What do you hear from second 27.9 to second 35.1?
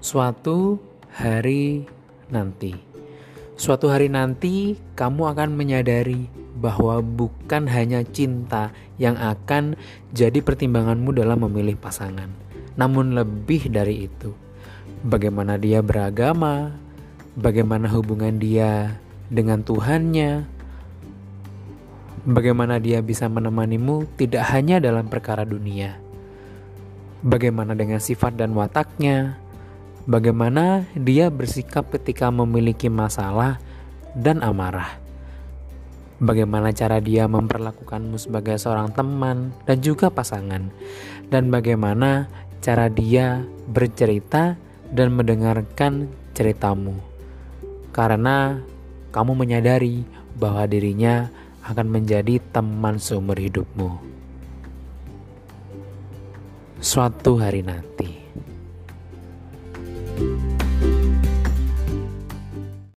sifat dan wataknya bagaimana dia bersikap ketika memiliki masalah dan amarah.